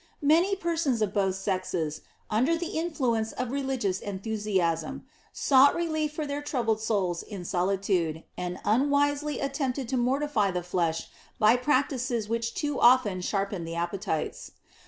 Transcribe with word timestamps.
Many 0.23 0.55
persons 0.55 1.03
of 1.03 1.13
both 1.13 1.35
sexes, 1.35 2.01
under 2.31 2.57
the 2.57 2.75
influence 2.75 3.33
of 3.33 3.51
religious 3.51 3.99
enthusiasm, 3.99 5.05
sought 5.31 5.75
relief 5.75 6.11
for 6.13 6.25
their 6.25 6.41
troubled 6.41 6.81
souls 6.81 7.21
in 7.21 7.45
solitude, 7.45 8.23
and 8.35 8.57
unwisely 8.65 9.39
attempted 9.39 9.87
to 9.89 9.97
mortify 9.97 10.49
the 10.49 10.63
flesh 10.63 11.09
by 11.37 11.55
practices 11.55 12.27
which 12.27 12.55
too 12.55 12.79
often 12.81 13.21
sharpened 13.21 13.67
the 13.67 13.75
appetites. 13.75 14.53